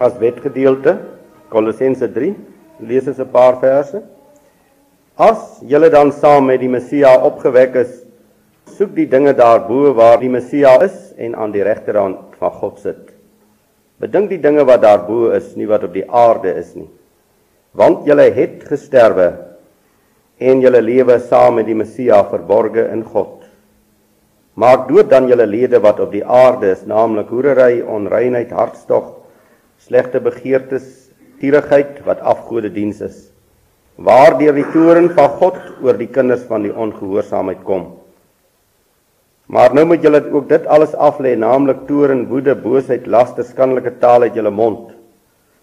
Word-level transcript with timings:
as 0.00 0.16
wetgedeelte 0.18 0.96
Kolossense 1.50 2.08
3 2.08 2.34
lees 2.88 3.08
ons 3.10 3.20
'n 3.20 3.28
paar 3.32 3.60
verse. 3.60 4.02
As 5.16 5.60
julle 5.60 5.90
dan 5.90 6.12
saam 6.12 6.46
met 6.46 6.60
die 6.60 6.68
Messia 6.68 7.12
opgewek 7.20 7.74
is, 7.74 8.06
soek 8.76 8.94
die 8.94 9.06
dinge 9.06 9.34
daarbo 9.34 9.92
waar 9.94 10.18
die 10.20 10.30
Messia 10.30 10.78
is 10.82 11.12
en 11.18 11.34
aan 11.34 11.52
die 11.52 11.62
regterhand 11.62 12.36
van 12.38 12.50
God 12.50 12.78
sit. 12.78 13.12
Bedink 14.00 14.30
die 14.30 14.40
dinge 14.40 14.64
wat 14.64 14.80
daarbo 14.80 15.30
is, 15.36 15.56
nie 15.56 15.66
wat 15.68 15.84
op 15.84 15.92
die 15.92 16.06
aarde 16.08 16.54
is 16.56 16.74
nie. 16.74 16.88
Want 17.76 18.06
julle 18.06 18.30
het 18.32 18.64
gesterwe 18.64 19.34
en 20.38 20.62
julle 20.62 20.80
lewe 20.80 21.18
saam 21.20 21.60
met 21.60 21.66
die 21.66 21.76
Messia 21.76 22.22
verborge 22.24 22.88
in 22.92 23.04
God. 23.04 23.44
Maak 24.56 24.88
dood 24.88 25.10
dan 25.10 25.28
julle 25.28 25.46
lede 25.46 25.80
wat 25.80 26.00
op 26.00 26.12
die 26.12 26.24
aarde 26.24 26.70
is, 26.70 26.86
naamlik 26.86 27.28
hoerery, 27.28 27.82
onreinheid, 27.82 28.50
hartstog, 28.50 29.20
slegte 29.80 30.20
begeertes, 30.20 30.84
tierigheid 31.40 32.02
wat 32.06 32.20
afgode 32.20 32.70
diens 32.72 33.00
is. 33.04 33.18
Waardeur 34.00 34.56
die 34.56 34.66
toorn 34.72 35.10
van 35.16 35.32
God 35.40 35.58
oor 35.84 35.98
die 35.98 36.08
kinders 36.08 36.44
van 36.48 36.64
die 36.64 36.72
ongehoorsaamheid 36.72 37.64
kom. 37.64 37.90
Maar 39.50 39.74
nou 39.74 39.86
moet 39.90 40.04
julle 40.04 40.22
ook 40.30 40.46
dit 40.48 40.66
alles 40.70 40.92
aflê, 40.94 41.34
naamlik 41.36 41.82
toorn, 41.88 42.28
woede, 42.30 42.54
boosheid, 42.54 43.08
laster, 43.10 43.44
skandelike 43.44 43.96
taal 44.00 44.28
uit 44.28 44.38
julle 44.38 44.52
mond. 44.54 44.92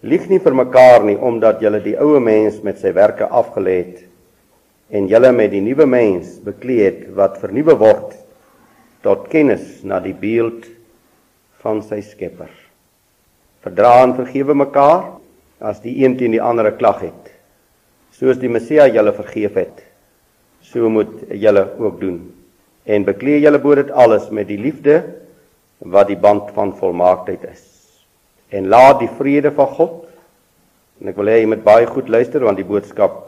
Lieg 0.04 0.28
nie 0.30 0.42
vir 0.44 0.58
mekaar 0.58 1.06
nie, 1.08 1.16
omdat 1.16 1.64
julle 1.64 1.80
die 1.82 1.96
ou 2.02 2.20
mens 2.20 2.60
met 2.68 2.82
sy 2.84 2.92
werke 2.98 3.30
afgelê 3.32 3.80
het 3.80 4.06
en 4.90 5.08
julle 5.12 5.34
met 5.36 5.52
die 5.52 5.64
nuwe 5.64 5.86
mens 5.90 6.38
bekleed 6.44 6.86
het 6.86 7.16
wat 7.18 7.42
vernuwe 7.42 7.76
word 7.80 8.14
tot 9.04 9.28
kennis 9.32 9.84
na 9.84 10.00
die 10.04 10.16
beeld 10.16 10.64
van 11.64 11.82
sy 11.84 12.00
Skepper. 12.06 12.52
Verdra 13.68 14.00
en 14.06 14.16
vergewe 14.16 14.56
mekaar 14.56 15.18
as 15.60 15.82
die 15.84 15.98
een 16.00 16.16
teen 16.16 16.32
die 16.32 16.44
ander 16.44 16.70
klag 16.80 17.02
het. 17.04 17.32
Soos 18.16 18.40
die 18.40 18.50
Messia 18.50 18.88
julle 18.88 19.12
vergeef 19.12 19.58
het, 19.60 19.82
so 20.64 20.88
moet 20.90 21.26
julle 21.36 21.66
ook 21.76 22.00
doen 22.00 22.22
en 22.88 23.04
bekleë 23.04 23.42
julle 23.44 23.60
bo 23.60 23.76
dit 23.76 23.90
alles 23.92 24.30
met 24.32 24.48
die 24.48 24.60
liefde 24.62 25.02
wat 25.84 26.08
die 26.08 26.16
band 26.16 26.54
van 26.56 26.72
volmaaktheid 26.80 27.44
is. 27.50 27.66
En 28.56 28.70
laat 28.72 29.02
die 29.02 29.12
vrede 29.18 29.52
van 29.52 29.74
God 29.76 29.98
en 31.02 31.12
ek 31.12 31.20
wil 31.20 31.34
hê 31.34 31.42
jy 31.42 31.50
moet 31.52 31.66
baie 31.68 31.90
goed 31.92 32.08
luister 32.08 32.46
want 32.48 32.62
die 32.62 32.68
boodskap 32.68 33.20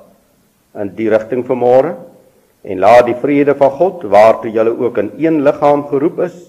in 0.79 0.93
die 0.95 1.09
rigting 1.11 1.43
van 1.49 1.59
môre 1.59 1.91
en 2.63 2.79
laat 2.79 3.09
die 3.11 3.19
vrede 3.19 3.57
van 3.59 3.75
God 3.75 4.07
waartoe 4.07 4.55
julle 4.55 4.71
ook 4.79 5.03
in 5.03 5.11
een 5.19 5.43
liggaam 5.43 5.83
geroep 5.91 6.23
is 6.29 6.39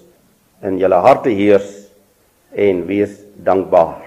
in 0.63 0.79
julle 0.79 1.03
harte 1.03 1.35
heers 1.35 1.80
en 2.51 2.85
wees 2.85 3.13
dankbaar. 3.35 4.03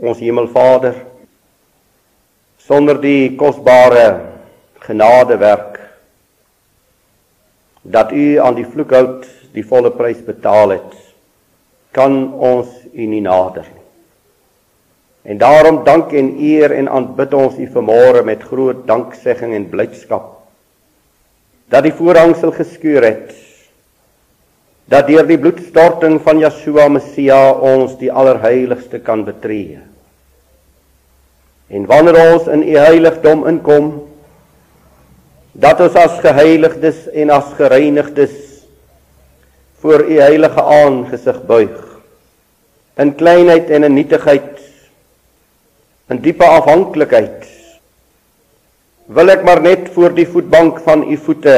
Ons 0.00 0.22
Hemelvader 0.22 0.94
sonder 2.62 3.00
die 3.02 3.34
kosbare 3.36 4.06
genadewerk 4.86 5.80
dat 7.82 8.12
u 8.14 8.38
aan 8.38 8.56
die 8.56 8.66
vloekhout 8.66 9.26
die 9.52 9.64
volle 9.66 9.90
prys 9.92 10.22
betaal 10.24 10.76
het, 10.78 10.92
kan 11.92 12.32
ons 12.32 12.70
u 12.92 13.06
nie 13.06 13.20
nader 13.20 13.66
nie. 13.66 13.82
En 15.22 15.38
daarom 15.38 15.82
dank 15.84 16.12
en 16.18 16.32
eer 16.40 16.72
en 16.74 16.88
aanbid 16.88 17.34
ons 17.34 17.58
u 17.58 17.66
vanmôre 17.70 18.24
met 18.26 18.42
groot 18.42 18.86
danksegging 18.86 19.54
en 19.54 19.68
blydskap 19.70 20.30
dat 21.72 21.86
die 21.86 21.94
voorhangsel 21.96 22.50
geskeur 22.52 23.04
het 23.06 23.30
dat 24.92 25.08
deur 25.08 25.24
die 25.24 25.40
bloedstorting 25.40 26.18
van 26.20 26.42
Yeshua 26.42 26.90
Messia 26.92 27.40
ons 27.64 27.96
die 28.00 28.12
allerheiligste 28.12 29.00
kan 29.00 29.24
betree. 29.24 29.78
En 31.72 31.86
wanneer 31.88 32.18
ons 32.34 32.48
in 32.52 32.64
u 32.66 32.74
heiligdom 32.76 33.46
inkom, 33.48 33.92
dat 35.52 35.80
ons 35.84 35.96
as 35.96 36.18
geheiligdes 36.24 37.06
en 37.12 37.32
as 37.32 37.54
gereinigdes 37.56 38.36
voor 39.80 40.04
u 40.08 40.20
heilige 40.20 40.62
aangesig 40.62 41.40
buig 41.48 41.80
in 43.02 43.14
kleinheid 43.16 43.70
en 43.72 43.84
in 43.88 43.96
nietigheid 43.96 44.60
in 46.12 46.20
diepe 46.24 46.44
afhanklikheid 46.44 47.48
wil 49.12 49.32
ek 49.32 49.44
maar 49.44 49.60
net 49.64 49.88
voor 49.96 50.14
die 50.16 50.28
voetbank 50.28 50.80
van 50.86 51.04
u 51.08 51.16
voete 51.16 51.56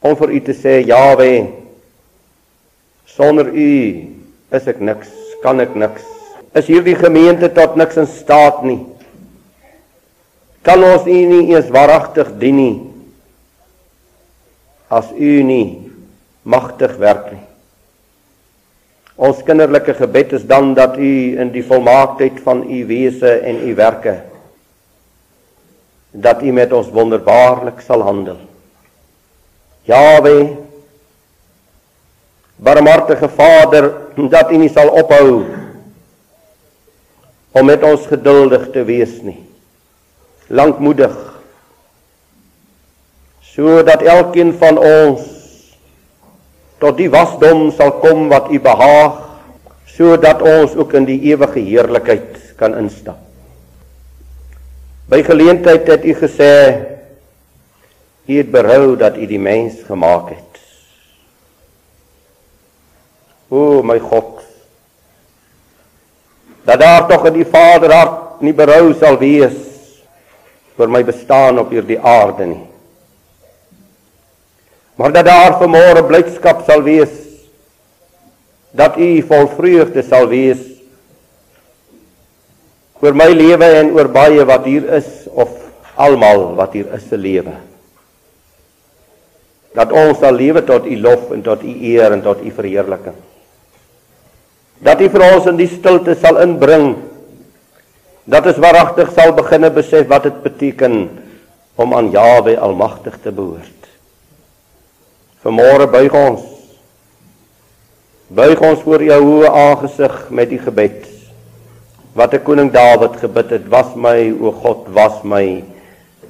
om 0.00 0.16
vir 0.16 0.34
u 0.36 0.40
te 0.46 0.54
sê 0.56 0.78
Jawe 0.86 1.32
sonder 3.06 3.50
u 3.50 3.72
is 4.58 4.68
ek 4.70 4.80
niks 4.80 5.10
kan 5.42 5.60
ek 5.60 5.74
niks 5.74 6.04
is 6.58 6.70
hierdie 6.70 6.96
gemeente 6.98 7.50
tot 7.54 7.76
niks 7.76 7.98
in 8.00 8.08
staat 8.10 8.62
nie 8.66 8.80
kan 10.62 10.84
ons 10.84 11.06
u 11.06 11.18
nie 11.32 11.54
eens 11.54 11.72
waaragtig 11.74 12.34
dien 12.38 12.56
nie 12.62 12.76
as 14.88 15.12
u 15.12 15.42
nie 15.44 15.88
magtig 16.48 16.96
werk 16.96 17.28
nie. 17.32 17.44
Ons 19.18 19.42
kinderlike 19.44 19.96
gebed 19.98 20.32
is 20.38 20.46
dan 20.48 20.72
dat 20.78 20.96
u 20.96 21.12
in 21.42 21.50
die 21.52 21.64
volmaaktheid 21.66 22.38
van 22.44 22.62
u 22.64 22.84
wese 22.86 23.40
en 23.44 23.60
u 23.68 23.74
werke 23.74 24.20
dat 26.10 26.42
u 26.42 26.52
met 26.52 26.72
ons 26.72 26.88
wonderbaarlik 26.94 27.82
sal 27.84 28.02
handel. 28.02 28.38
Jawe 29.88 30.36
Barmhartige 32.58 33.28
Vader, 33.28 33.92
dat 34.28 34.50
U 34.50 34.56
nie 34.58 34.70
sal 34.72 34.90
ophou 34.90 35.44
om 37.56 37.66
met 37.66 37.82
ons 37.86 38.04
geduldig 38.10 38.68
te 38.74 38.82
wees 38.84 39.20
nie 39.24 39.38
lankmoedig 40.48 41.14
sodat 43.52 44.02
elkeen 44.02 44.52
van 44.60 44.78
ons 44.80 45.24
tot 46.82 46.98
die 47.00 47.08
wasdom 47.12 47.68
sal 47.74 47.96
kom 48.02 48.28
wat 48.32 48.52
U 48.54 48.60
behaag 48.62 49.24
sodat 49.98 50.42
ons 50.46 50.76
ook 50.78 50.94
in 50.94 51.08
die 51.08 51.18
ewige 51.32 51.58
heerlikheid 51.58 52.36
kan 52.58 52.76
instap. 52.78 53.18
By 55.10 55.24
geleentheid 55.26 55.88
het 55.90 56.04
U 56.06 56.14
gesê 56.20 56.52
U 58.28 58.36
het 58.36 58.50
berou 58.52 58.96
dat 59.00 59.16
U 59.16 59.26
die 59.26 59.40
mens 59.40 59.80
gemaak 59.86 60.28
het. 60.34 60.60
O 63.48 63.80
my 63.82 63.96
God, 63.98 64.42
dat 66.68 66.80
daar 66.80 67.06
tog 67.08 67.24
in 67.30 67.38
die 67.40 67.48
Vaderhart 67.48 68.42
nie 68.44 68.52
berou 68.52 68.92
sal 69.00 69.16
wees 69.16 69.56
vir 70.76 70.90
my 70.92 71.00
bestaan 71.06 71.58
op 71.62 71.72
hierdie 71.72 71.96
aarde 71.98 72.46
nie. 72.50 72.66
Maar 75.00 75.14
dat 75.14 75.30
daar 75.30 75.56
vanmôre 75.62 76.04
blydskap 76.06 76.66
sal 76.66 76.84
wees 76.84 77.14
dat 78.76 78.98
u 79.00 79.08
vol 79.22 79.48
vreugde 79.56 80.04
sal 80.04 80.28
wees 80.28 80.60
oor 83.00 83.16
my 83.16 83.30
lewe 83.32 83.70
en 83.78 83.94
oor 83.96 84.10
baie 84.12 84.44
wat 84.44 84.66
hier 84.68 84.84
is 84.98 85.08
of 85.30 85.54
almal 85.96 86.52
wat 86.58 86.76
hier 86.76 86.92
is 86.98 87.08
se 87.08 87.16
lewe. 87.16 87.56
Dat 89.76 89.92
ons 89.92 90.18
sal 90.18 90.32
lewe 90.32 90.64
tot 90.64 90.86
u 90.86 90.96
lof 91.00 91.30
en 91.32 91.42
tot 91.42 91.62
u 91.62 91.74
eer 91.92 92.12
en 92.12 92.22
tot 92.22 92.44
u 92.44 92.50
verheerliking. 92.50 93.16
Dat 94.78 95.00
u 95.00 95.08
vir 95.08 95.24
ons 95.34 95.46
in 95.50 95.58
die 95.58 95.68
stilte 95.70 96.14
sal 96.14 96.40
inbring 96.42 96.96
dat 98.28 98.46
ons 98.46 98.60
waaragtig 98.60 99.08
sal 99.16 99.32
beginne 99.32 99.70
besef 99.72 100.08
wat 100.10 100.26
dit 100.28 100.42
beteken 100.44 101.00
om 101.80 101.94
aan 101.96 102.10
Jawe 102.12 102.58
Almagtig 102.60 103.16
te 103.24 103.32
behoort. 103.32 103.88
Vanmôre 105.44 105.88
buig 105.88 106.12
ons 106.12 106.44
buig 108.28 108.60
ons 108.60 108.82
voor 108.84 109.00
jou 109.00 109.16
hoë 109.24 109.48
aangesig 109.48 110.16
met 110.36 110.50
die 110.50 110.60
gebed. 110.60 111.06
Wat 112.12 112.34
'n 112.34 112.44
koning 112.44 112.70
Dawid 112.72 113.16
gebid 113.16 113.50
het, 113.50 113.68
was 113.68 113.94
my 113.96 114.30
o 114.40 114.52
God, 114.52 114.88
was 114.92 115.22
my 115.24 115.64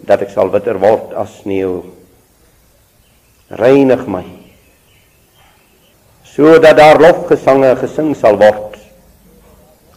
dat 0.07 0.23
ek 0.23 0.31
sal 0.31 0.51
witter 0.51 0.79
word 0.79 1.13
as 1.15 1.41
sneeu. 1.43 1.98
Reinig 3.51 4.07
my 4.07 4.25
sodat 6.29 6.77
daar 6.79 7.01
lofgesange 7.03 7.73
gesing 7.81 8.13
sal 8.15 8.37
word. 8.39 8.77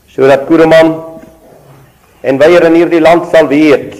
Sodat 0.09 0.47
Koereman 0.47 1.11
En 2.21 2.37
weier 2.37 2.67
in 2.69 2.77
hierdie 2.77 3.01
land 3.01 3.29
sal 3.33 3.49
weet 3.49 3.97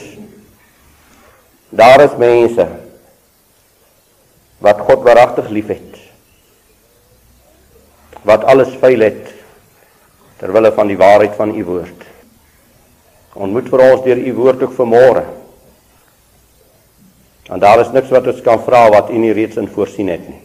daar 1.71 2.03
is 2.03 2.17
mense 2.19 2.65
wat 4.61 4.81
God 4.85 5.05
waaragtig 5.07 5.47
liefhet. 5.49 5.95
Wat 8.27 8.43
alles 8.43 8.75
veil 8.81 9.01
het 9.07 9.31
ter 10.37 10.51
wille 10.53 10.69
van 10.75 10.91
die 10.91 10.99
waarheid 10.99 11.33
van 11.39 11.55
u 11.55 11.63
woord. 11.65 12.03
Ontmoet 13.33 13.71
vir 13.71 13.83
ons 13.87 14.03
deur 14.03 14.19
u 14.19 14.33
woord 14.37 14.65
ook 14.67 14.75
vanmôre. 14.77 15.23
En 17.51 17.59
daar 17.59 17.81
is 17.83 17.91
niks 17.91 18.09
wat 18.13 18.27
ons 18.31 18.41
kan 18.45 18.61
vra 18.63 18.85
wat 18.93 19.09
u 19.11 19.17
nie 19.19 19.33
reeds 19.35 19.59
in 19.59 19.67
voorsien 19.67 20.07
het 20.07 20.23
nie. 20.23 20.39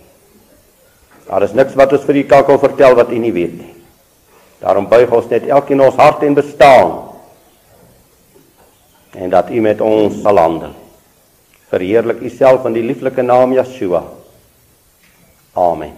Daar 1.26 1.42
is 1.46 1.54
niks 1.54 1.74
wat 1.78 1.92
ons 1.94 2.06
vir 2.06 2.18
u 2.18 2.22
kan 2.26 2.58
vertel 2.58 2.96
wat 2.98 3.10
u 3.14 3.18
nie 3.18 3.32
weet 3.34 3.54
nie. 3.54 3.74
Daarom 4.58 4.88
buig 4.90 5.10
ons 5.14 5.28
net 5.30 5.46
elkeen 5.46 5.80
ons 5.84 5.98
hart 6.00 6.24
en 6.26 6.34
bestaan. 6.34 6.94
En 9.14 9.30
dat 9.30 9.50
u 9.50 9.60
met 9.60 9.80
ons 9.80 10.18
sal 10.22 10.38
handel. 10.38 10.74
Verheerlik 11.70 12.20
u 12.22 12.30
self 12.30 12.66
in 12.66 12.74
die 12.74 12.84
lieflike 12.86 13.22
naam 13.22 13.54
Yeshua. 13.54 14.02
Amen. 15.54 15.94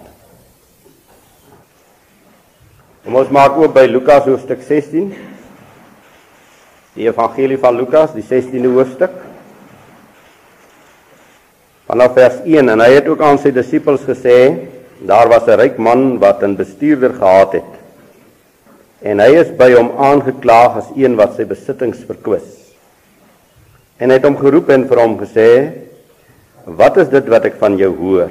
Kom 3.05 3.17
ons 3.17 3.33
maak 3.33 3.57
oop 3.57 3.73
by 3.75 3.87
Lukas 3.89 4.29
hoofstuk 4.29 4.61
16. 4.65 5.09
Die 6.99 7.09
Evangelie 7.09 7.59
van 7.59 7.77
Lukas, 7.77 8.13
die 8.13 8.25
16de 8.27 8.73
hoofstuk. 8.75 9.28
Vanaf 11.89 12.19
vers 12.19 12.43
1 12.45 12.69
en 12.69 12.83
hy 12.85 12.91
het 12.99 13.07
ook 13.09 13.23
aan 13.25 13.39
sy 13.41 13.49
disippels 13.57 14.03
gesê, 14.05 14.37
daar 15.09 15.29
was 15.33 15.49
'n 15.49 15.57
ryk 15.57 15.79
man 15.79 16.19
wat 16.21 16.43
'n 16.43 16.57
bestuurder 16.57 17.15
gehad 17.15 17.53
het. 17.53 17.73
En 19.01 19.21
hy 19.21 19.33
is 19.41 19.49
by 19.57 19.73
hom 19.73 19.91
aangeklaag 19.97 20.77
as 20.77 20.91
een 20.97 21.17
wat 21.17 21.37
sy 21.37 21.45
besittings 21.45 22.05
verkwis. 22.05 22.75
En 23.99 24.11
hy 24.11 24.17
het 24.17 24.25
hom 24.25 24.37
geroep 24.37 24.69
en 24.69 24.89
vir 24.89 24.99
hom 25.01 25.19
gesê: 25.19 25.73
"Wat 26.67 26.97
is 26.99 27.09
dit 27.09 27.29
wat 27.29 27.45
ek 27.45 27.55
van 27.59 27.79
jou 27.79 27.97
hoor? 27.97 28.31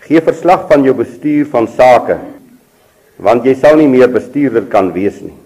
Gee 0.00 0.20
verslag 0.20 0.66
van 0.68 0.82
jou 0.82 0.94
bestuur 0.94 1.46
van 1.46 1.68
sake, 1.68 2.18
want 3.18 3.44
jy 3.44 3.54
sal 3.54 3.76
nie 3.76 3.88
meer 3.88 4.08
bestuurder 4.08 4.66
kan 4.66 4.92
wees 4.92 5.20
nie." 5.20 5.38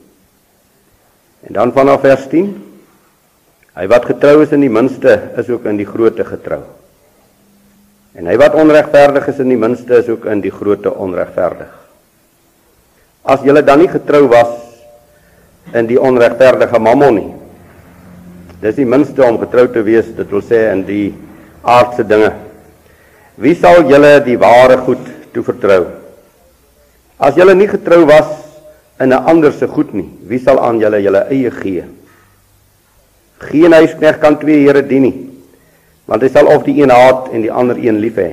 En 1.47 1.53
dan 1.53 1.73
vanaf 1.73 2.01
vers 2.01 2.27
10: 2.29 2.63
Hy 3.75 3.87
wat 3.87 4.05
getrou 4.05 4.43
is 4.43 4.53
in 4.53 4.61
die 4.61 4.71
minste, 4.71 5.21
is 5.37 5.51
ook 5.51 5.67
in 5.67 5.77
die 5.77 5.87
grootte 5.87 6.25
getrou. 6.25 6.63
En 8.17 8.25
hy 8.31 8.37
wat 8.41 8.55
onregverdig 8.57 9.27
is 9.29 9.41
in 9.45 9.51
die 9.53 9.61
minste 9.61 9.99
is 10.01 10.09
ook 10.09 10.25
in 10.33 10.41
die 10.41 10.53
grootte 10.53 10.89
onregverdig. 10.89 11.69
As 13.29 13.43
julle 13.45 13.61
dan 13.67 13.83
nie 13.83 13.91
getrou 13.93 14.25
was 14.33 14.55
in 15.77 15.89
die 15.91 15.99
onregverdige 16.01 16.81
mammon 16.81 17.19
nie. 17.19 17.29
Dis 18.63 18.79
die 18.79 18.89
minste 18.89 19.21
om 19.27 19.37
getrou 19.43 19.67
te 19.69 19.83
wees, 19.85 20.09
dit 20.17 20.33
wil 20.33 20.41
sê 20.41 20.63
in 20.71 20.87
die 20.89 21.11
aardse 21.67 22.07
dinge. 22.09 22.33
Wie 23.37 23.53
sal 23.59 23.85
julle 23.91 24.15
die 24.25 24.39
ware 24.41 24.79
goed 24.87 25.03
toe 25.35 25.45
vertrou? 25.45 25.83
As 27.21 27.37
julle 27.37 27.53
nie 27.59 27.69
getrou 27.69 28.07
was 28.09 28.33
in 29.01 29.12
'n 29.12 29.29
ander 29.29 29.53
se 29.53 29.67
goed 29.69 29.93
nie, 29.93 30.09
wie 30.25 30.39
sal 30.39 30.59
aan 30.59 30.81
julle 30.81 31.03
julle 31.03 31.27
eie 31.29 31.51
gee? 31.51 31.85
Geen 33.39 33.73
huisknegt 33.73 34.21
kan 34.21 34.39
twee 34.39 34.65
here 34.65 34.83
dien 34.83 35.03
nie 35.03 35.36
want 36.06 36.23
hy 36.23 36.31
sal 36.31 36.49
of 36.50 36.64
die 36.67 36.79
een 36.82 36.91
haat 36.91 37.31
en 37.35 37.43
die 37.43 37.53
ander 37.53 37.79
een 37.82 37.99
lief 38.03 38.19
hê 38.20 38.31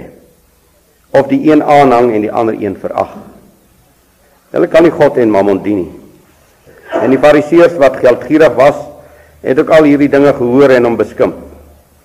of 1.14 1.28
die 1.30 1.52
een 1.52 1.62
aanhang 1.62 2.10
en 2.14 2.24
die 2.26 2.32
ander 2.32 2.56
een 2.58 2.74
verag. 2.82 3.12
Hulle 4.54 4.68
kan 4.70 4.86
nie 4.86 4.94
God 4.94 5.18
en 5.22 5.30
Mammon 5.30 5.60
dien 5.62 5.84
nie. 5.84 5.92
En 6.98 7.14
die 7.14 7.20
fariseërs 7.22 7.76
wat 7.82 8.00
geldgierig 8.02 8.56
was 8.58 8.80
het 9.44 9.60
ook 9.60 9.70
al 9.76 9.86
hierdie 9.86 10.10
dinge 10.10 10.34
gehoor 10.34 10.74
en 10.74 10.88
hom 10.88 10.98
beskimp. 10.98 11.36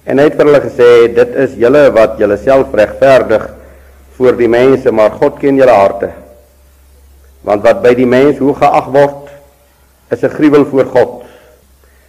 En 0.05 0.21
hy 0.21 0.27
het 0.29 0.37
vir 0.37 0.49
hulle 0.49 0.61
gesê 0.65 0.89
dit 1.17 1.37
is 1.45 1.57
julle 1.61 1.87
wat 1.97 2.21
julle 2.21 2.37
self 2.41 2.75
regverdig 2.77 3.47
voor 4.19 4.37
die 4.37 4.51
mense 4.51 4.93
maar 4.93 5.17
God 5.17 5.39
ken 5.41 5.61
julle 5.61 5.73
harte. 5.73 6.11
Want 7.49 7.65
wat 7.65 7.81
by 7.85 7.95
die 7.97 8.09
mens 8.09 8.41
hoe 8.43 8.57
geag 8.61 8.93
word 8.93 9.33
is 10.13 10.25
'n 10.25 10.37
gruwel 10.37 10.65
voor 10.69 10.87
God 10.97 11.28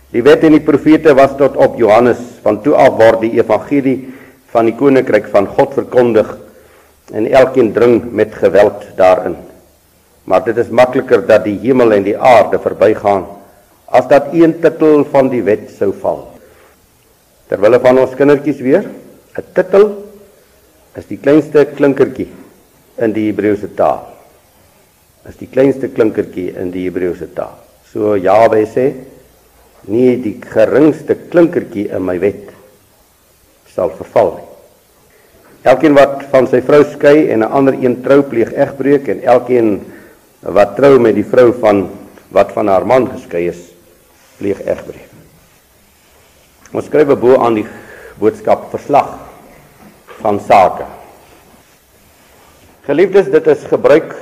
Die 0.09 0.23
wet 0.25 0.43
en 0.43 0.55
die 0.55 0.65
profete 0.65 1.13
was 1.17 1.35
tot 1.37 1.57
op 1.61 1.77
Johannes, 1.77 2.21
van 2.41 2.61
toe 2.65 2.73
af 2.73 2.95
word 2.97 3.21
die 3.21 3.35
evangelie 3.37 3.97
van 4.49 4.65
die 4.65 4.73
koninkryk 4.77 5.27
van 5.29 5.47
God 5.53 5.75
verkondig 5.77 6.31
en 7.13 7.27
elkeen 7.29 7.71
dring 7.73 8.01
met 8.13 8.33
geweld 8.33 8.87
daarin. 8.97 9.35
Maar 10.25 10.43
dit 10.45 10.57
is 10.57 10.71
makliker 10.73 11.25
dat 11.29 11.45
die 11.45 11.57
hemel 11.61 11.93
en 11.93 12.05
die 12.05 12.17
aarde 12.17 12.57
verbygaan 12.61 13.27
as 13.89 14.05
dat 14.09 14.33
een 14.33 14.53
titel 14.61 15.03
van 15.09 15.29
die 15.29 15.41
wet 15.45 15.69
sou 15.77 15.89
val. 16.01 16.19
Terwyl 17.49 17.79
van 17.81 17.97
ons 17.97 18.13
kindertjies 18.17 18.61
weer, 18.61 18.85
'n 19.37 19.45
titel 19.53 20.05
is 20.97 21.05
die 21.05 21.17
kleinste 21.17 21.65
klinkertjie 21.65 22.29
in 22.97 23.13
die 23.13 23.25
Hebreëse 23.29 23.73
taal. 23.75 24.05
Is 25.29 25.37
die 25.37 25.47
kleinste 25.47 25.87
klinkertjie 25.87 26.53
in 26.57 26.71
die 26.71 26.85
Hebreëse 26.89 27.33
taal. 27.33 27.57
So 27.91 28.15
Jahwe 28.17 28.65
sê 28.65 28.93
nie 29.87 30.17
die 30.21 30.35
geringste 30.41 31.15
klinkertjie 31.29 31.89
in 31.95 32.03
my 32.05 32.17
wet 32.19 32.49
sal 33.69 33.93
verval 33.95 34.35
nie. 34.37 34.47
Elkeen 35.69 35.95
wat 35.95 36.23
van 36.31 36.47
sy 36.47 36.61
vrou 36.63 36.83
skei 36.87 37.29
en 37.31 37.43
'n 37.43 37.51
ander 37.51 37.73
een 37.73 38.01
trou 38.01 38.21
pleeg 38.23 38.53
egbreek 38.53 39.07
en 39.07 39.23
elkeen 39.23 39.81
wat 40.41 40.75
trou 40.75 40.99
met 40.99 41.15
die 41.15 41.25
vrou 41.25 41.53
van 41.59 41.89
wat 42.31 42.51
van 42.51 42.67
haar 42.67 42.85
man 42.85 43.07
geskei 43.11 43.47
is, 43.47 43.73
pleeg 44.37 44.61
egbreek. 44.61 45.09
Ons 46.71 46.85
skryf 46.85 47.19
bo 47.19 47.37
aan 47.41 47.55
die 47.55 47.67
boodskap 48.19 48.69
verslag 48.71 49.17
van 50.21 50.39
sake. 50.39 50.85
Geliefdes, 52.85 53.31
dit 53.31 53.47
is 53.47 53.63
gebruik 53.63 54.15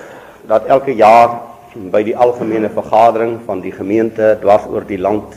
dat 0.48 0.66
elke 0.66 0.96
jaar 0.96 1.42
by 1.76 2.04
die 2.04 2.16
algemene 2.18 2.70
vergadering 2.70 3.40
van 3.46 3.62
die 3.62 3.72
gemeente 3.72 4.38
dwars 4.42 4.66
oor 4.72 4.86
die 4.88 4.98
land 4.98 5.36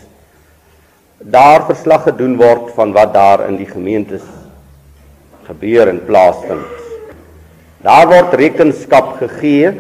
daar 1.21 1.67
verslag 1.69 2.07
gedoen 2.09 2.39
word 2.41 2.71
van 2.73 2.95
wat 2.97 3.13
daar 3.13 3.43
in 3.49 3.59
die 3.61 3.69
gemeentes 3.69 4.25
gebeur 5.45 5.89
en 5.89 6.01
plaasvind. 6.07 6.65
Daar 7.85 8.09
word 8.09 8.37
rekenskap 8.41 9.19
gegee 9.21 9.75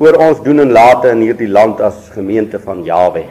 oor 0.00 0.16
ons 0.16 0.40
doen 0.44 0.64
en 0.64 0.72
late 0.72 1.12
in 1.12 1.26
hierdie 1.26 1.50
land 1.52 1.80
as 1.84 2.08
gemeente 2.14 2.60
van 2.60 2.80
Jawe. 2.88 3.26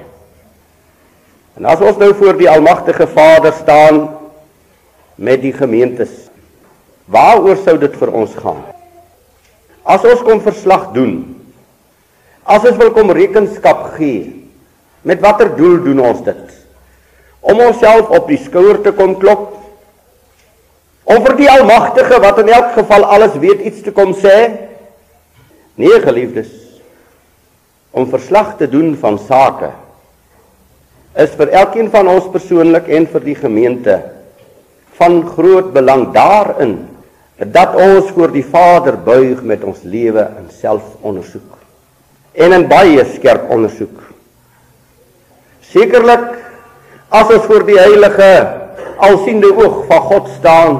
En 1.57 1.65
as 1.65 1.81
ons 1.81 1.97
nou 1.97 2.11
voor 2.13 2.37
die 2.37 2.49
almagtige 2.49 3.09
Vader 3.09 3.53
staan 3.57 4.03
met 5.17 5.41
die 5.41 5.53
gemeentes, 5.53 6.13
waaroor 7.09 7.57
sou 7.65 7.77
dit 7.81 7.97
vir 7.97 8.13
ons 8.13 8.37
gaan? 8.37 8.61
As 9.81 10.05
ons 10.05 10.21
kom 10.21 10.45
verslag 10.45 10.91
doen, 10.93 11.23
as 12.45 12.63
ons 12.69 12.77
wil 12.77 12.93
kom 12.93 13.09
rekenskap 13.09 13.95
gee, 13.97 14.29
met 15.01 15.21
watter 15.25 15.49
doel 15.57 15.81
doen 15.89 16.05
ons 16.05 16.21
dit? 16.25 16.60
Om 17.41 17.59
onsself 17.59 18.09
op 18.13 18.29
die 18.29 18.39
skouer 18.41 18.81
te 18.85 18.93
kom 18.95 19.17
klop. 19.19 19.49
Om 21.03 21.21
vir 21.25 21.37
die 21.39 21.49
almagtige 21.51 22.21
wat 22.21 22.39
in 22.43 22.51
elk 22.53 22.73
geval 22.77 23.05
alles 23.17 23.37
weet 23.41 23.65
iets 23.65 23.81
te 23.85 23.91
kom 23.91 24.13
sê. 24.15 24.35
Nee 25.81 26.01
geliefdes. 26.03 26.51
Om 27.91 28.07
verslag 28.09 28.55
te 28.59 28.69
doen 28.69 28.93
van 28.99 29.19
sake 29.27 29.71
is 31.19 31.33
vir 31.35 31.51
elkeen 31.59 31.89
van 31.91 32.07
ons 32.07 32.29
persoonlik 32.31 32.87
en 32.87 33.07
vir 33.11 33.25
die 33.25 33.35
gemeente 33.35 33.97
van 34.99 35.21
groot 35.27 35.73
belang 35.75 36.07
daarin 36.15 36.77
dat 37.51 37.75
ons 37.75 38.11
voor 38.15 38.31
die 38.31 38.45
Vader 38.45 38.95
buig 39.01 39.41
met 39.43 39.63
ons 39.67 39.81
lewe 39.83 40.23
in 40.39 40.47
selfondersoek 40.61 41.57
en 42.45 42.55
in 42.55 42.67
baie 42.69 43.03
skerp 43.15 43.49
ondersoek 43.51 43.97
sekerlik 45.71 46.29
As 47.11 47.27
ons 47.27 47.43
voor 47.43 47.65
die 47.67 47.79
heilige 47.79 48.31
alsiende 49.03 49.49
oog 49.51 49.81
van 49.89 50.05
God 50.07 50.29
staan, 50.37 50.77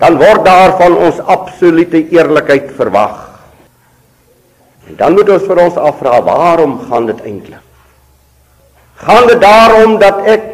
dan 0.00 0.18
word 0.20 0.44
daar 0.46 0.76
van 0.78 0.94
ons 0.96 1.18
absolute 1.26 2.04
eerlikheid 2.14 2.70
verwag. 2.76 3.26
En 4.88 4.96
dan 5.00 5.18
moet 5.18 5.32
ons 5.34 5.48
vir 5.48 5.60
ons 5.64 5.76
afvra, 5.76 6.20
waarom 6.24 6.78
gaan 6.88 7.10
dit 7.10 7.26
eintlik? 7.26 7.66
Gaan 9.00 9.26
dit 9.30 9.40
daarom 9.40 9.96
dat 10.00 10.18
ek 10.28 10.48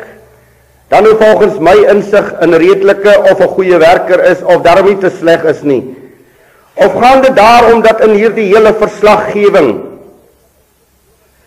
dan 0.93 1.03
nou 1.03 1.17
volgens 1.19 1.59
my 1.59 1.75
insig 1.91 2.27
'n 2.41 2.55
redelike 2.55 3.15
of 3.31 3.41
'n 3.41 3.55
goeie 3.59 3.79
werker 3.79 4.23
is 4.31 4.43
of 4.43 4.63
daarom 4.63 4.87
nie 4.87 4.99
te 5.03 5.11
sleg 5.11 5.45
is 5.45 5.63
nie? 5.63 5.83
Of 6.75 6.95
gaan 6.95 7.23
dit 7.23 7.37
daarom 7.37 7.83
dat 7.83 8.01
in 8.01 8.15
hierdie 8.15 8.55
hele 8.55 8.75
verslaggewing 8.75 9.83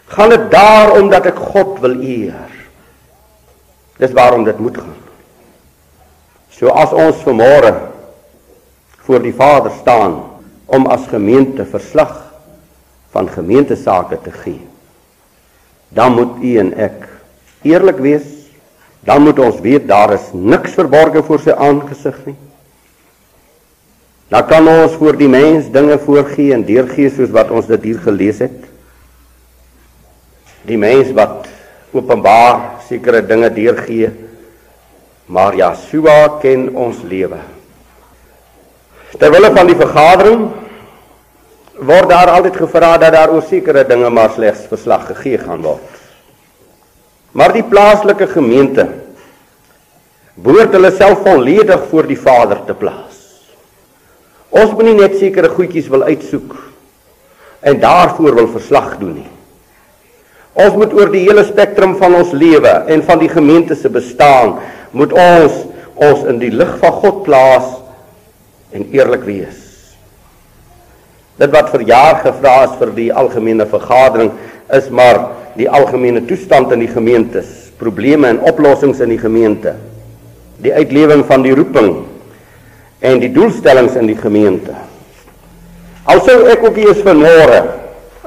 gaan 0.08 0.30
dit 0.30 0.51
daarom 0.51 1.10
dat 1.10 1.25
ek 1.25 1.38
God 1.38 1.80
wil 1.80 1.96
eer? 2.01 2.49
Dis 4.00 4.15
waarom 4.15 4.46
dit 4.48 4.60
moet 4.60 4.77
gaan. 4.79 4.98
So 6.56 6.72
as 6.72 6.96
ons 6.96 7.20
vanmôre 7.25 7.74
voor 9.06 9.24
die 9.24 9.36
Vader 9.36 9.74
staan 9.79 10.18
om 10.70 10.88
as 10.88 11.08
gemeente 11.12 11.65
verslag 11.68 12.15
van 13.12 13.29
gemeentesake 13.32 14.20
te 14.24 14.32
gee, 14.32 14.62
dan 15.89 16.13
moet 16.15 16.44
u 16.44 16.58
en 16.62 16.74
ek 16.77 17.08
eerlik 17.68 18.00
wees. 18.03 18.27
Dan 19.00 19.24
moet 19.24 19.39
ons 19.39 19.60
weet 19.63 19.88
daar 19.88 20.13
is 20.13 20.32
niks 20.34 20.75
verborge 20.75 21.24
voor 21.24 21.39
sy 21.39 21.56
aangesig 21.56 22.18
nie. 22.27 22.36
Dan 24.29 24.46
kan 24.46 24.68
ons 24.68 24.98
voor 25.00 25.15
die 25.18 25.29
mens 25.32 25.72
dinge 25.74 25.96
voorgee 26.03 26.53
en 26.53 26.65
deurgee 26.68 27.10
soos 27.10 27.32
wat 27.34 27.50
ons 27.50 27.70
dit 27.72 27.88
hier 27.89 28.01
gelees 28.03 28.44
het. 28.44 28.68
Die 30.70 30.77
mens 30.77 31.10
wat 31.18 31.48
openbaar 31.91 32.81
sekere 32.88 33.22
dinge 33.25 33.50
deurgee. 33.53 34.10
Maar 35.29 35.55
Yeshua 35.55 36.39
ken 36.41 36.69
ons 36.75 37.01
lewe. 37.05 37.39
Terwyl 39.17 39.50
van 39.55 39.69
die 39.69 39.77
vergadering 39.77 40.48
word 41.79 42.10
daar 42.12 42.34
altyd 42.36 42.58
gevra 42.60 42.98
dat 43.01 43.13
daar 43.15 43.31
oor 43.34 43.46
sekere 43.46 43.86
dinge 43.88 44.10
maar 44.10 44.34
slegs 44.36 44.65
verslag 44.69 45.08
gegee 45.13 45.38
gaan 45.41 45.62
word. 45.63 45.96
Maar 47.31 47.53
die 47.53 47.63
plaaslike 47.63 48.27
gemeente 48.34 48.88
behoort 50.39 50.74
hulle 50.75 50.91
self 50.96 51.24
volledig 51.25 51.88
voor 51.91 52.08
die 52.10 52.19
Vader 52.19 52.63
te 52.65 52.74
plaas. 52.74 53.17
Ons 54.50 54.74
moet 54.74 54.88
nie 54.89 54.98
net 54.98 55.17
sekere 55.19 55.51
goedjies 55.53 55.89
wil 55.93 56.08
uitsoek 56.10 56.55
en 57.60 57.79
daarvoor 57.79 58.38
wil 58.39 58.48
verslag 58.55 58.96
doen 59.01 59.13
nie. 59.19 59.29
Ons 60.58 60.75
moet 60.75 60.94
oor 60.98 61.12
die 61.13 61.25
hele 61.27 61.44
spektrum 61.46 61.96
van 62.00 62.15
ons 62.18 62.32
lewe 62.34 62.72
en 62.89 63.03
van 63.06 63.22
die 63.22 63.29
gemeente 63.29 63.77
se 63.77 63.91
bestaan 63.94 64.58
moet 64.98 65.13
ons 65.13 65.65
ons 66.00 66.24
in 66.32 66.39
die 66.41 66.51
lig 66.53 66.72
van 66.82 66.96
God 67.03 67.24
plaas 67.25 67.68
en 68.74 68.88
eerlik 68.96 69.25
wees. 69.27 69.58
Dit 71.39 71.51
wat 71.53 71.70
vir 71.74 71.86
jaar 71.88 72.22
gevra 72.24 72.56
is 72.65 72.75
vir 72.79 72.94
die 72.96 73.10
algemene 73.15 73.68
vergadering 73.70 74.32
is 74.75 74.89
maar 74.91 75.22
die 75.60 75.70
algemene 75.70 76.22
toestand 76.27 76.72
in 76.75 76.84
die 76.84 76.91
gemeentes, 76.91 77.72
probleme 77.79 78.29
en 78.29 78.41
oplossings 78.48 79.01
in 79.03 79.12
die 79.12 79.20
gemeente. 79.20 79.74
Die 80.63 80.74
uitlewing 80.75 81.24
van 81.27 81.44
die 81.46 81.56
roeping 81.56 81.94
en 83.00 83.22
die 83.22 83.32
doelstellings 83.32 83.96
in 84.00 84.10
die 84.10 84.18
gemeente. 84.20 84.75
Alsou 86.10 86.41
ek 86.51 86.63
ook 86.65 86.79
hier 86.79 86.91
is 86.91 87.03
vanmôre 87.06 87.62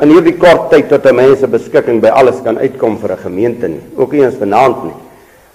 in 0.02 0.11
hierdie 0.11 0.37
kort 0.38 0.71
tyd 0.71 0.88
tot 0.90 1.06
'n 1.06 1.14
mense 1.14 1.47
beskikking 1.47 2.00
by 2.00 2.09
alles 2.09 2.42
kan 2.44 2.59
uitkom 2.59 2.99
vir 2.99 3.12
'n 3.12 3.23
gemeente 3.23 3.68
nie, 3.68 3.82
ook 3.97 4.12
nie 4.12 4.23
eens 4.23 4.35
vanaand 4.35 4.85
nie, 4.85 4.99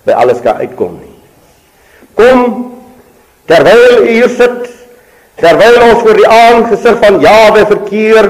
by 0.06 0.12
alles 0.14 0.42
kan 0.42 0.56
uitkom 0.56 1.00
nie. 1.00 1.14
Kom 2.16 2.72
terwyl 3.46 4.04
u 4.04 4.08
hier 4.08 4.30
sit 4.30 4.78
Terwyl 5.38 5.76
ons 5.86 6.02
voor 6.02 6.18
die 6.18 6.28
aangesig 6.28 6.96
van 7.02 7.20
Jawe 7.22 7.66
verkeer, 7.70 8.30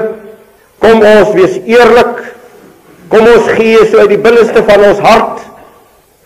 kom 0.83 1.03
ons 1.07 1.31
wees 1.37 1.55
eerlik. 1.63 2.19
Kom 3.07 3.23
ons 3.23 3.47
gee 3.55 3.79
so 3.87 4.01
uit 4.03 4.11
die 4.11 4.19
binneste 4.19 4.63
van 4.67 4.83
ons 4.89 4.99
hart 4.99 5.45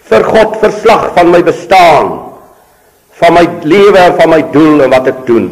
vir 0.09 0.25
God 0.25 0.55
verslag 0.63 1.11
van 1.13 1.29
my 1.31 1.43
bestaan, 1.45 2.09
van 3.21 3.35
my 3.37 3.43
lewe 3.61 4.01
en 4.01 4.17
van 4.17 4.33
my 4.33 4.41
doel 4.55 4.81
en 4.87 4.95
wat 4.95 5.11
ek 5.13 5.21
doen. 5.27 5.51